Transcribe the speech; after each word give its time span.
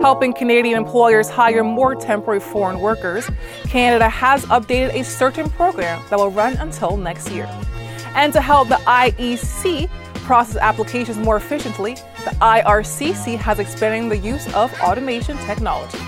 Helping 0.00 0.32
Canadian 0.32 0.78
employers 0.78 1.28
hire 1.28 1.62
more 1.62 1.94
temporary 1.94 2.40
foreign 2.40 2.80
workers, 2.80 3.28
Canada 3.64 4.08
has 4.08 4.46
updated 4.46 4.94
a 4.94 5.04
certain 5.04 5.50
program 5.50 6.02
that 6.08 6.18
will 6.18 6.30
run 6.30 6.56
until 6.56 6.96
next 6.96 7.30
year. 7.30 7.46
And 8.14 8.32
to 8.32 8.40
help 8.40 8.68
the 8.68 8.76
IEC 8.76 9.90
process 10.24 10.56
applications 10.56 11.18
more 11.18 11.36
efficiently, 11.36 11.96
the 12.24 12.30
IRCC 12.40 13.36
has 13.36 13.58
expanded 13.58 14.10
the 14.10 14.26
use 14.26 14.50
of 14.54 14.72
automation 14.80 15.36
technology. 15.44 15.98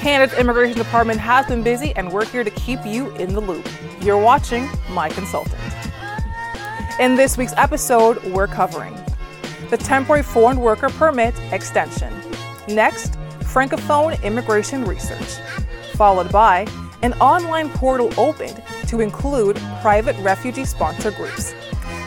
Canada's 0.00 0.36
Immigration 0.36 0.76
Department 0.76 1.20
has 1.20 1.46
been 1.46 1.62
busy, 1.62 1.92
and 1.94 2.10
we're 2.10 2.24
here 2.24 2.42
to 2.42 2.50
keep 2.50 2.84
you 2.84 3.14
in 3.18 3.34
the 3.34 3.40
loop. 3.40 3.68
You're 4.00 4.18
watching 4.18 4.68
My 4.90 5.10
Consultant. 5.10 5.60
In 6.98 7.14
this 7.14 7.38
week's 7.38 7.54
episode, 7.56 8.20
we're 8.32 8.48
covering 8.48 8.98
the 9.70 9.76
temporary 9.76 10.24
foreign 10.24 10.58
worker 10.58 10.88
permit 10.88 11.36
extension. 11.52 12.12
Next, 12.66 13.16
Francophone 13.48 14.22
immigration 14.22 14.84
research, 14.84 15.38
followed 15.94 16.30
by 16.30 16.66
an 17.02 17.14
online 17.14 17.70
portal 17.70 18.10
opened 18.18 18.62
to 18.86 19.00
include 19.00 19.56
private 19.80 20.16
refugee 20.22 20.64
sponsor 20.64 21.10
groups. 21.12 21.54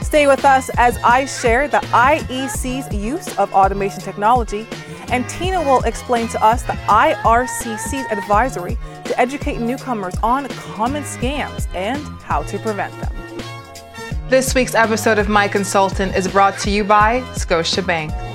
Stay 0.02 0.28
with 0.28 0.44
us 0.46 0.70
as 0.78 0.98
I 1.04 1.26
share 1.26 1.68
the 1.68 1.78
IEC's 1.78 2.94
use 2.94 3.38
of 3.38 3.52
automation 3.54 4.02
technology, 4.02 4.68
and 5.10 5.28
Tina 5.30 5.62
will 5.62 5.82
explain 5.84 6.28
to 6.30 6.44
us 6.44 6.64
the 6.64 6.74
IRCC's 6.74 8.12
advisory 8.12 8.78
to 9.06 9.20
educate 9.20 9.60
newcomers 9.60 10.16
on 10.22 10.48
common 10.50 11.04
scams 11.04 11.74
and 11.74 12.02
how 12.24 12.44
to 12.44 12.60
prevent 12.60 12.94
them. 13.02 13.16
This 14.30 14.54
week's 14.54 14.76
episode 14.76 15.18
of 15.18 15.28
My 15.28 15.48
Consultant 15.48 16.16
is 16.16 16.28
brought 16.28 16.58
to 16.60 16.70
you 16.70 16.84
by 16.84 17.22
Scotiabank. 17.34 18.31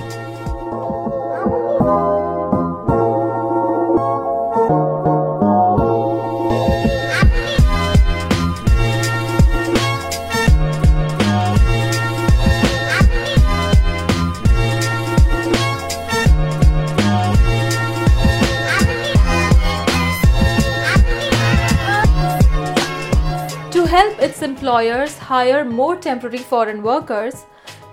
Its 23.98 24.42
employers 24.42 25.16
hire 25.16 25.64
more 25.64 25.96
temporary 25.96 26.38
foreign 26.38 26.82
workers, 26.82 27.46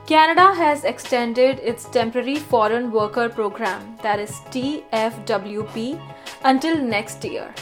Canada 0.05 0.53
has 0.53 0.83
extended 0.83 1.59
its 1.59 1.85
Temporary 1.85 2.35
Foreign 2.35 2.91
Worker 2.91 3.29
Program, 3.29 3.97
that 4.01 4.19
is 4.19 4.31
TFWP, 4.51 6.01
until 6.43 6.77
next 6.77 7.23
year. 7.23 7.53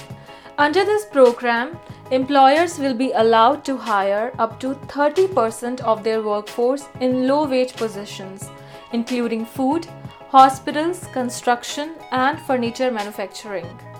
Under 0.57 0.83
this 0.83 1.05
program, 1.05 1.77
employers 2.09 2.79
will 2.79 2.95
be 2.95 3.11
allowed 3.11 3.63
to 3.65 3.77
hire 3.77 4.33
up 4.39 4.59
to 4.61 4.73
30% 4.87 5.81
of 5.81 6.03
their 6.03 6.21
workforce 6.21 6.87
in 6.99 7.27
low 7.27 7.45
wage 7.47 7.73
positions, 7.73 8.49
including 8.91 9.45
food, 9.45 9.85
hospitals, 10.29 11.05
construction, 11.13 11.93
and 12.11 12.39
furniture 12.41 12.91
manufacturing. 12.91 13.90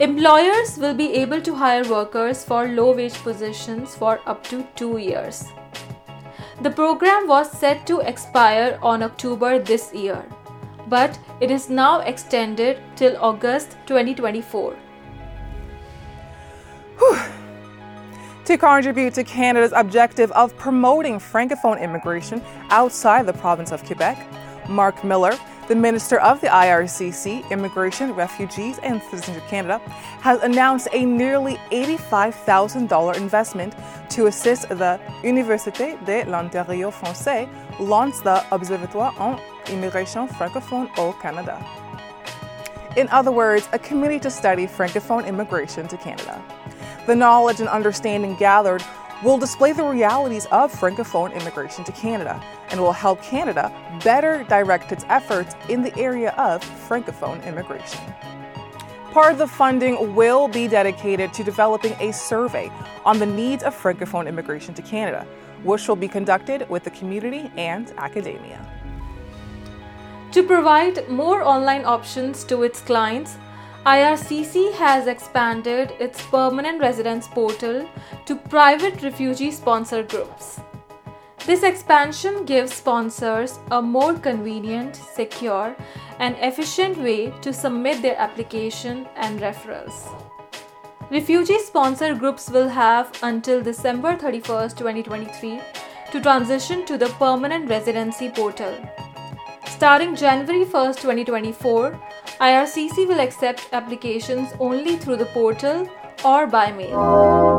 Employers 0.00 0.76
will 0.76 0.92
be 0.92 1.14
able 1.14 1.40
to 1.40 1.54
hire 1.54 1.84
workers 1.88 2.42
for 2.42 2.66
low 2.66 2.92
wage 2.92 3.14
positions 3.22 3.94
for 3.94 4.20
up 4.26 4.42
to 4.48 4.66
two 4.74 4.98
years. 4.98 5.44
The 6.62 6.70
program 6.70 7.28
was 7.28 7.48
set 7.48 7.86
to 7.86 8.00
expire 8.00 8.76
on 8.82 9.04
October 9.04 9.60
this 9.60 9.94
year, 9.94 10.24
but 10.88 11.16
it 11.40 11.48
is 11.48 11.70
now 11.70 12.00
extended 12.00 12.82
till 12.96 13.16
August 13.20 13.76
2024. 13.86 14.74
To 18.46 18.58
contribute 18.58 19.14
to 19.14 19.22
Canada's 19.22 19.72
objective 19.76 20.32
of 20.32 20.56
promoting 20.58 21.20
Francophone 21.20 21.80
immigration 21.80 22.42
outside 22.70 23.26
the 23.26 23.32
province 23.32 23.70
of 23.70 23.84
Quebec, 23.84 24.26
Marc 24.68 25.04
Miller, 25.04 25.38
the 25.68 25.74
Minister 25.74 26.20
of 26.20 26.40
the 26.40 26.48
IRCC, 26.48 27.48
Immigration, 27.50 28.12
Refugees 28.12 28.78
and 28.78 29.02
Citizenship 29.02 29.46
Canada, 29.48 29.78
has 30.20 30.42
announced 30.42 30.88
a 30.92 31.04
nearly 31.04 31.56
$85,000 31.70 33.16
investment 33.16 33.74
to 34.10 34.26
assist 34.26 34.68
the 34.68 35.00
Université 35.22 36.02
de 36.04 36.24
l'Ontario 36.30 36.90
français 36.90 37.48
launch 37.80 38.14
the 38.22 38.44
Observatoire 38.52 39.14
en 39.18 39.40
Immigration 39.68 40.28
Francophone 40.28 40.90
au 40.98 41.12
Canada. 41.12 41.64
In 42.96 43.08
other 43.08 43.32
words, 43.32 43.68
a 43.72 43.78
committee 43.78 44.20
to 44.20 44.30
study 44.30 44.66
Francophone 44.66 45.26
immigration 45.26 45.88
to 45.88 45.96
Canada. 45.96 46.42
The 47.06 47.16
knowledge 47.16 47.60
and 47.60 47.68
understanding 47.68 48.36
gathered 48.36 48.82
will 49.22 49.38
display 49.38 49.72
the 49.72 49.84
realities 49.84 50.46
of 50.46 50.72
Francophone 50.72 51.32
immigration 51.38 51.84
to 51.84 51.92
Canada 51.92 52.42
and 52.70 52.80
will 52.80 52.92
help 52.92 53.22
Canada 53.22 53.72
better 54.02 54.44
direct 54.48 54.92
its 54.92 55.04
efforts 55.08 55.54
in 55.68 55.82
the 55.82 55.96
area 55.96 56.30
of 56.32 56.62
Francophone 56.88 57.44
immigration. 57.46 58.00
Part 59.12 59.32
of 59.32 59.38
the 59.38 59.46
funding 59.46 60.14
will 60.14 60.48
be 60.48 60.66
dedicated 60.66 61.32
to 61.34 61.44
developing 61.44 61.94
a 62.00 62.12
survey 62.12 62.70
on 63.04 63.18
the 63.18 63.26
needs 63.26 63.62
of 63.62 63.74
Francophone 63.74 64.26
immigration 64.26 64.74
to 64.74 64.82
Canada, 64.82 65.24
which 65.62 65.86
will 65.86 65.96
be 65.96 66.08
conducted 66.08 66.68
with 66.68 66.82
the 66.82 66.90
community 66.90 67.50
and 67.56 67.92
academia. 67.96 68.58
To 70.32 70.42
provide 70.42 71.08
more 71.08 71.42
online 71.42 71.84
options 71.84 72.42
to 72.44 72.64
its 72.64 72.80
clients, 72.80 73.38
IRCC 73.86 74.72
has 74.72 75.06
expanded 75.06 75.92
its 76.00 76.24
permanent 76.28 76.80
residence 76.80 77.28
portal 77.28 77.86
to 78.24 78.34
private 78.34 79.02
refugee 79.02 79.50
sponsor 79.50 80.02
groups. 80.02 80.58
This 81.44 81.62
expansion 81.62 82.46
gives 82.46 82.72
sponsors 82.72 83.58
a 83.70 83.82
more 83.82 84.14
convenient, 84.14 84.96
secure, 84.96 85.76
and 86.18 86.34
efficient 86.38 86.96
way 86.96 87.30
to 87.42 87.52
submit 87.52 88.00
their 88.00 88.16
application 88.16 89.06
and 89.16 89.38
referrals. 89.40 90.08
Refugee 91.10 91.58
sponsor 91.58 92.14
groups 92.14 92.48
will 92.48 92.68
have 92.68 93.12
until 93.22 93.62
December 93.62 94.16
31, 94.16 94.70
2023 94.70 95.60
to 96.10 96.20
transition 96.22 96.86
to 96.86 96.96
the 96.96 97.08
permanent 97.18 97.68
residency 97.68 98.30
portal. 98.30 98.74
Starting 99.74 100.14
January 100.14 100.64
1, 100.64 100.94
2024, 100.94 102.00
IRCC 102.40 103.08
will 103.08 103.18
accept 103.18 103.68
applications 103.72 104.48
only 104.60 104.94
through 104.96 105.16
the 105.16 105.26
portal 105.26 105.90
or 106.24 106.46
by 106.46 106.70
mail. 106.70 107.56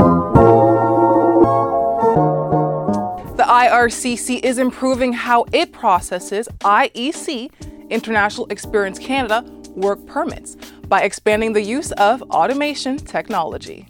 The 3.36 3.44
IRCC 3.44 4.40
is 4.46 4.60
improving 4.60 5.12
how 5.12 5.46
it 5.52 5.74
processes 5.74 6.48
IEC, 6.62 7.52
International 7.90 8.48
Experience 8.48 8.98
Canada, 8.98 9.44
work 9.76 10.04
permits 10.08 10.56
by 10.88 11.02
expanding 11.02 11.52
the 11.52 11.62
use 11.62 11.92
of 11.92 12.22
automation 12.32 12.96
technology. 12.96 13.90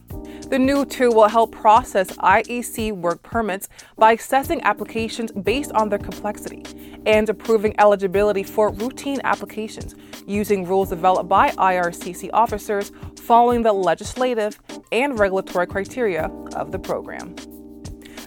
The 0.50 0.60
new 0.60 0.86
tool 0.86 1.16
will 1.16 1.28
help 1.28 1.52
process 1.52 2.12
IEC 2.18 2.96
work 2.96 3.24
permits 3.24 3.68
by 3.98 4.12
assessing 4.12 4.62
applications 4.62 5.32
based 5.32 5.72
on 5.72 5.90
their 5.90 5.98
complexity 5.98 6.64
and 7.08 7.28
approving 7.28 7.74
eligibility 7.80 8.44
for 8.44 8.70
routine 8.72 9.20
applications 9.24 9.96
using 10.28 10.64
rules 10.64 10.90
developed 10.90 11.28
by 11.28 11.50
IRCC 11.50 12.30
officers 12.32 12.92
following 13.24 13.64
the 13.64 13.74
legislative 13.74 14.60
and 14.92 15.18
regulatory 15.18 15.66
criteria 15.66 16.26
of 16.56 16.72
the 16.72 16.78
program. 16.78 17.36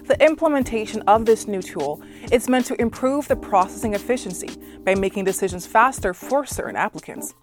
The 0.05 0.17
implementation 0.19 1.01
of 1.03 1.25
this 1.25 1.47
new 1.47 1.61
tool 1.61 2.01
is 2.33 2.49
meant 2.49 2.65
to 2.65 2.81
improve 2.81 3.29
the 3.29 3.37
processing 3.37 3.93
efficiency 3.93 4.49
by 4.83 4.93
making 4.93 5.23
decisions 5.23 5.65
faster 5.65 6.13
for 6.13 6.45
certain 6.45 6.75
applicants. 6.75 7.33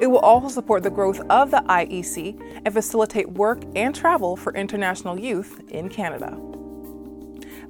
It 0.00 0.06
will 0.06 0.18
also 0.18 0.48
support 0.48 0.82
the 0.82 0.90
growth 0.90 1.20
of 1.30 1.50
the 1.50 1.62
IEC 1.68 2.62
and 2.64 2.74
facilitate 2.74 3.30
work 3.30 3.62
and 3.74 3.94
travel 3.94 4.36
for 4.36 4.54
international 4.54 5.18
youth 5.18 5.60
in 5.68 5.88
Canada. 5.88 6.38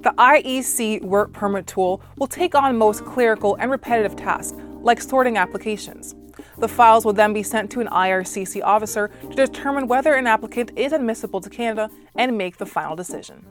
The 0.03 0.13
IEC 0.17 1.01
work 1.01 1.33
permit 1.33 1.67
tool 1.67 2.01
will 2.17 2.27
take 2.27 2.55
on 2.55 2.77
most 2.77 3.03
clerical 3.03 3.55
and 3.55 3.71
repetitive 3.71 4.15
tasks 4.15 4.57
like 4.81 5.01
sorting 5.01 5.37
applications. 5.37 6.15
The 6.59 6.67
files 6.67 7.05
will 7.05 7.13
then 7.13 7.33
be 7.33 7.43
sent 7.43 7.69
to 7.71 7.81
an 7.81 7.87
IRCC 7.87 8.63
officer 8.63 9.11
to 9.29 9.35
determine 9.35 9.87
whether 9.87 10.15
an 10.15 10.25
applicant 10.25 10.71
is 10.75 10.91
admissible 10.91 11.39
to 11.41 11.49
Canada 11.49 11.91
and 12.15 12.35
make 12.37 12.57
the 12.57 12.65
final 12.65 12.95
decision. 12.95 13.45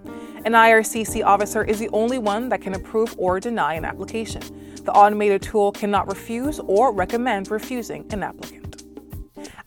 An 0.44 0.52
IRCC 0.52 1.24
officer 1.24 1.62
is 1.62 1.78
the 1.78 1.88
only 1.90 2.18
one 2.18 2.48
that 2.48 2.60
can 2.60 2.74
approve 2.74 3.14
or 3.16 3.38
deny 3.38 3.74
an 3.74 3.84
application. 3.84 4.42
The 4.84 4.92
automated 4.92 5.42
tool 5.42 5.70
cannot 5.72 6.08
refuse 6.08 6.58
or 6.60 6.92
recommend 6.92 7.50
refusing 7.50 8.06
an 8.12 8.24
applicant. 8.24 8.65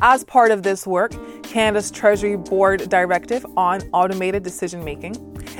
As 0.01 0.23
part 0.23 0.51
of 0.51 0.63
this 0.63 0.87
work, 0.87 1.11
Canada's 1.43 1.91
Treasury 1.91 2.37
Board 2.37 2.89
Directive 2.89 3.45
on 3.57 3.81
Automated 3.91 4.43
Decision 4.43 4.81
Making 4.81 5.17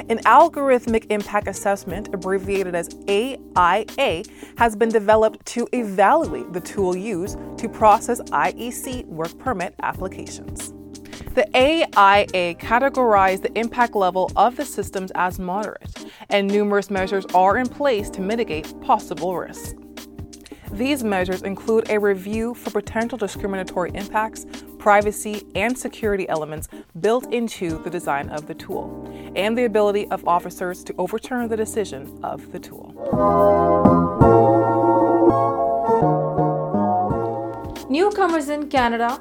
An 0.08 0.20
algorithmic 0.20 1.08
impact 1.10 1.50
assessment, 1.50 2.14
abbreviated 2.14 2.74
as 2.74 2.88
AIA, 3.10 4.24
has 4.58 4.78
been 4.78 4.88
developed 4.88 5.46
to 5.48 5.68
evaluate 5.74 6.54
the 6.54 6.62
tool 6.62 6.96
used 6.96 7.38
to 7.58 7.68
process 7.68 8.22
IEC 8.22 9.06
work 9.08 9.38
permit 9.40 9.76
applications. 9.84 10.74
The 11.34 11.46
AIA 11.54 12.56
categorized 12.56 13.42
the 13.42 13.60
impact 13.60 13.94
level 13.94 14.32
of 14.38 14.56
the 14.56 14.64
systems 14.64 15.12
as 15.16 15.38
moderate, 15.38 16.06
and 16.30 16.48
numerous 16.48 16.90
measures 16.90 17.26
are 17.34 17.58
in 17.58 17.68
place 17.68 18.10
to 18.12 18.22
mitigate 18.22 18.80
possible 18.80 19.38
risks. 19.38 19.76
These 20.72 21.04
measures 21.04 21.42
include 21.42 21.90
a 21.90 22.00
review 22.00 22.54
for 22.54 22.70
potential 22.70 23.18
discriminatory 23.18 23.92
impacts, 23.96 24.46
privacy, 24.78 25.46
and 25.56 25.78
security 25.78 26.30
elements 26.30 26.68
built 27.00 27.34
into 27.34 27.82
the 27.84 27.90
design 27.90 28.30
of 28.30 28.46
the 28.48 28.54
tool, 28.54 29.12
and 29.36 29.58
the 29.58 29.66
ability 29.66 30.08
of 30.08 30.28
officers 30.28 30.84
to 30.84 30.96
overturn 30.98 31.48
the 31.48 31.58
decision 31.58 32.20
of 32.24 32.52
the 32.52 32.60
tool. 32.60 32.94
Newcomers 37.90 38.50
in 38.50 38.70
Canada 38.70 39.20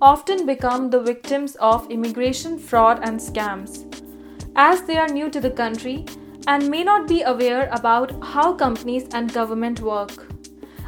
often 0.00 0.46
become 0.46 0.90
the 0.90 1.00
victims 1.00 1.56
of 1.56 1.90
immigration 1.90 2.58
fraud 2.58 3.00
and 3.02 3.20
scams, 3.20 3.84
as 4.56 4.82
they 4.82 4.96
are 4.96 5.08
new 5.08 5.28
to 5.28 5.40
the 5.40 5.50
country 5.50 6.06
and 6.48 6.70
may 6.70 6.82
not 6.82 7.06
be 7.06 7.22
aware 7.22 7.68
about 7.72 8.12
how 8.24 8.54
companies 8.54 9.06
and 9.12 9.32
government 9.32 9.80
work. 9.80 10.35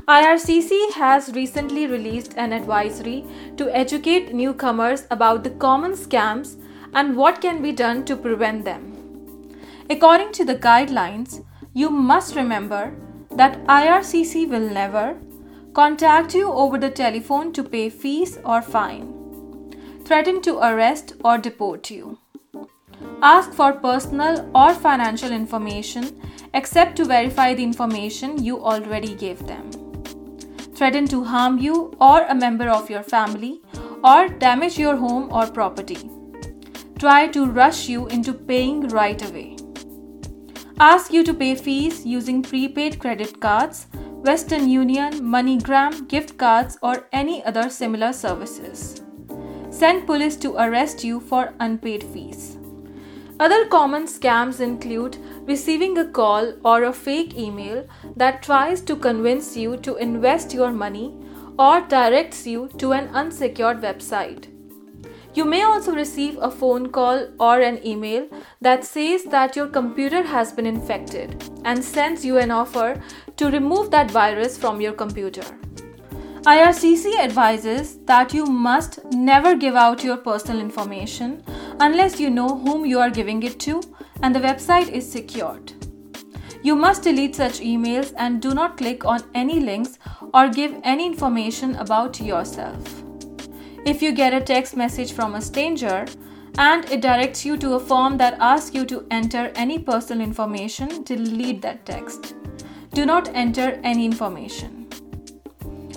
IRCC 0.08 0.92
has 0.94 1.34
recently 1.34 1.86
released 1.86 2.32
an 2.38 2.54
advisory 2.54 3.26
to 3.58 3.68
educate 3.76 4.32
newcomers 4.32 5.06
about 5.10 5.44
the 5.44 5.50
common 5.50 5.92
scams 5.92 6.56
and 6.94 7.14
what 7.14 7.42
can 7.42 7.60
be 7.60 7.72
done 7.72 8.06
to 8.06 8.16
prevent 8.16 8.64
them. 8.64 9.60
According 9.90 10.32
to 10.32 10.46
the 10.46 10.54
guidelines, 10.54 11.44
you 11.74 11.90
must 11.90 12.36
remember 12.36 12.94
that 13.32 13.62
IRCC 13.66 14.48
will 14.48 14.70
never 14.70 15.18
contact 15.74 16.34
you 16.34 16.50
over 16.50 16.78
the 16.78 16.88
telephone 16.88 17.52
to 17.52 17.62
pay 17.62 17.90
fees 17.90 18.38
or 18.46 18.62
fine, 18.62 19.12
threaten 20.06 20.40
to 20.40 20.56
arrest 20.56 21.12
or 21.22 21.36
deport 21.36 21.90
you, 21.90 22.18
ask 23.20 23.52
for 23.52 23.74
personal 23.74 24.50
or 24.54 24.72
financial 24.72 25.32
information 25.32 26.18
except 26.54 26.96
to 26.96 27.04
verify 27.04 27.52
the 27.52 27.62
information 27.62 28.42
you 28.42 28.58
already 28.58 29.14
gave 29.14 29.46
them, 29.46 29.70
threaten 30.78 31.06
to 31.08 31.24
harm 31.24 31.58
you 31.58 31.92
or 32.00 32.22
a 32.28 32.34
member 32.34 32.68
of 32.68 32.88
your 32.88 33.02
family 33.02 33.60
or 34.04 34.28
damage 34.28 34.78
your 34.78 34.96
home 34.96 35.32
or 35.32 35.46
property, 35.50 36.08
try 36.98 37.26
to 37.26 37.46
rush 37.46 37.88
you 37.88 38.06
into 38.08 38.32
paying 38.32 38.86
right 38.88 39.28
away. 39.28 39.56
Ask 40.78 41.12
you 41.12 41.24
to 41.24 41.34
pay 41.34 41.56
fees 41.56 42.06
using 42.06 42.42
prepaid 42.42 43.00
credit 43.00 43.40
cards 43.40 43.86
Western 44.28 44.68
Union, 44.68 45.12
MoneyGram, 45.14 46.08
gift 46.08 46.36
cards, 46.38 46.76
or 46.82 47.06
any 47.12 47.44
other 47.44 47.70
similar 47.70 48.12
services. 48.12 49.02
Send 49.70 50.06
police 50.06 50.36
to 50.36 50.56
arrest 50.56 51.04
you 51.04 51.20
for 51.20 51.54
unpaid 51.60 52.02
fees. 52.02 52.57
Other 53.40 53.66
common 53.66 54.06
scams 54.06 54.60
include 54.60 55.16
receiving 55.46 55.96
a 55.96 56.04
call 56.04 56.54
or 56.64 56.82
a 56.82 56.92
fake 56.92 57.36
email 57.36 57.86
that 58.16 58.42
tries 58.42 58.80
to 58.82 58.96
convince 58.96 59.56
you 59.56 59.76
to 59.76 59.94
invest 59.96 60.52
your 60.52 60.72
money 60.72 61.14
or 61.56 61.80
directs 61.82 62.48
you 62.48 62.68
to 62.78 62.92
an 62.92 63.08
unsecured 63.14 63.80
website. 63.80 64.48
You 65.34 65.44
may 65.44 65.62
also 65.62 65.92
receive 65.92 66.36
a 66.40 66.50
phone 66.50 66.90
call 66.90 67.28
or 67.38 67.60
an 67.60 67.86
email 67.86 68.26
that 68.60 68.84
says 68.84 69.22
that 69.24 69.54
your 69.54 69.68
computer 69.68 70.24
has 70.24 70.52
been 70.52 70.66
infected 70.66 71.40
and 71.64 71.84
sends 71.84 72.24
you 72.24 72.38
an 72.38 72.50
offer 72.50 73.00
to 73.36 73.50
remove 73.50 73.92
that 73.92 74.10
virus 74.10 74.58
from 74.58 74.80
your 74.80 74.94
computer. 74.94 75.44
IRCC 76.42 77.18
advises 77.18 77.98
that 78.06 78.32
you 78.32 78.46
must 78.46 79.04
never 79.06 79.56
give 79.56 79.74
out 79.74 80.04
your 80.04 80.16
personal 80.16 80.60
information 80.60 81.42
unless 81.80 82.20
you 82.20 82.30
know 82.30 82.48
whom 82.48 82.86
you 82.86 83.00
are 83.00 83.10
giving 83.10 83.42
it 83.42 83.58
to 83.60 83.82
and 84.22 84.34
the 84.34 84.40
website 84.40 84.88
is 84.88 85.10
secured. 85.10 85.72
You 86.62 86.74
must 86.74 87.02
delete 87.02 87.36
such 87.36 87.60
emails 87.60 88.12
and 88.16 88.42
do 88.42 88.54
not 88.54 88.76
click 88.76 89.04
on 89.04 89.22
any 89.34 89.60
links 89.60 89.98
or 90.34 90.48
give 90.48 90.74
any 90.82 91.06
information 91.06 91.76
about 91.76 92.20
yourself. 92.20 93.02
If 93.84 94.02
you 94.02 94.12
get 94.12 94.34
a 94.34 94.40
text 94.40 94.76
message 94.76 95.12
from 95.12 95.34
a 95.34 95.40
stranger 95.40 96.06
and 96.58 96.84
it 96.90 97.00
directs 97.00 97.44
you 97.44 97.56
to 97.58 97.74
a 97.74 97.80
form 97.80 98.16
that 98.18 98.36
asks 98.40 98.74
you 98.74 98.84
to 98.86 99.06
enter 99.10 99.52
any 99.54 99.78
personal 99.78 100.26
information, 100.26 101.04
delete 101.04 101.62
that 101.62 101.86
text. 101.86 102.34
Do 102.92 103.06
not 103.06 103.28
enter 103.34 103.80
any 103.84 104.04
information. 104.04 104.87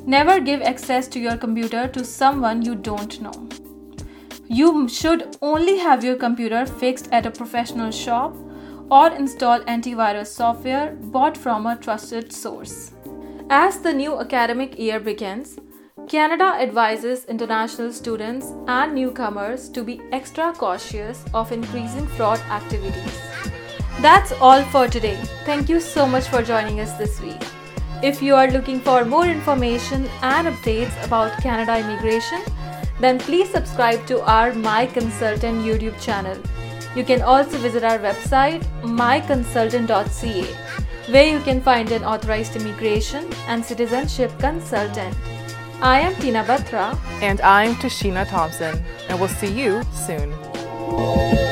Never 0.05 0.39
give 0.39 0.61
access 0.61 1.07
to 1.09 1.19
your 1.19 1.37
computer 1.37 1.87
to 1.87 2.03
someone 2.03 2.61
you 2.61 2.75
don't 2.75 3.21
know. 3.21 3.49
You 4.47 4.89
should 4.89 5.37
only 5.41 5.77
have 5.77 6.03
your 6.03 6.15
computer 6.15 6.65
fixed 6.65 7.07
at 7.11 7.25
a 7.25 7.31
professional 7.31 7.91
shop 7.91 8.35
or 8.89 9.07
install 9.11 9.59
antivirus 9.61 10.27
software 10.27 10.95
bought 10.95 11.37
from 11.37 11.65
a 11.65 11.77
trusted 11.77 12.33
source. 12.33 12.91
As 13.49 13.79
the 13.79 13.93
new 13.93 14.19
academic 14.19 14.77
year 14.77 14.99
begins, 14.99 15.57
Canada 16.07 16.55
advises 16.59 17.25
international 17.25 17.93
students 17.93 18.53
and 18.67 18.95
newcomers 18.95 19.69
to 19.69 19.83
be 19.83 20.01
extra 20.11 20.51
cautious 20.51 21.23
of 21.33 21.51
increasing 21.51 22.07
fraud 22.07 22.39
activities. 22.49 23.19
That's 24.01 24.31
all 24.33 24.63
for 24.63 24.87
today. 24.87 25.17
Thank 25.45 25.69
you 25.69 25.79
so 25.79 26.07
much 26.07 26.27
for 26.27 26.41
joining 26.41 26.79
us 26.79 26.91
this 26.97 27.21
week. 27.21 27.41
If 28.03 28.19
you 28.19 28.35
are 28.35 28.49
looking 28.49 28.79
for 28.79 29.05
more 29.05 29.27
information 29.27 30.09
and 30.23 30.47
updates 30.47 31.05
about 31.05 31.39
Canada 31.39 31.77
immigration, 31.77 32.41
then 32.99 33.19
please 33.19 33.47
subscribe 33.49 34.07
to 34.07 34.21
our 34.21 34.53
My 34.55 34.87
Consultant 34.87 35.63
YouTube 35.63 36.01
channel. 36.01 36.35
You 36.95 37.03
can 37.03 37.21
also 37.21 37.59
visit 37.59 37.83
our 37.83 37.99
website 37.99 38.63
myconsultant.ca 38.81 40.45
where 41.11 41.27
you 41.31 41.39
can 41.41 41.61
find 41.61 41.91
an 41.91 42.03
authorized 42.03 42.55
immigration 42.55 43.27
and 43.47 43.63
citizenship 43.63 44.31
consultant. 44.39 45.15
I 45.79 45.99
am 45.99 46.15
Tina 46.15 46.43
Batra. 46.43 46.97
And 47.21 47.39
I'm 47.41 47.75
Tashina 47.75 48.27
Thompson, 48.27 48.83
and 49.09 49.19
we'll 49.19 49.29
see 49.29 49.51
you 49.51 49.83
soon. 49.93 51.50